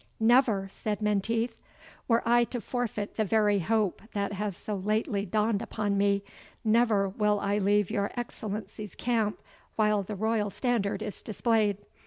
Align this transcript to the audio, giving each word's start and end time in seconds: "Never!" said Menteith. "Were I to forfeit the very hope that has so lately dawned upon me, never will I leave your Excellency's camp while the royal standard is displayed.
"Never!" 0.19 0.67
said 0.71 0.99
Menteith. 0.99 1.53
"Were 2.07 2.23
I 2.25 2.43
to 2.45 2.59
forfeit 2.59 3.17
the 3.17 3.23
very 3.23 3.59
hope 3.59 4.01
that 4.13 4.33
has 4.33 4.57
so 4.57 4.75
lately 4.75 5.27
dawned 5.27 5.61
upon 5.61 5.95
me, 5.95 6.23
never 6.63 7.07
will 7.09 7.39
I 7.39 7.59
leave 7.59 7.91
your 7.91 8.09
Excellency's 8.17 8.95
camp 8.95 9.39
while 9.75 10.01
the 10.01 10.15
royal 10.15 10.49
standard 10.49 11.03
is 11.03 11.21
displayed. 11.21 11.77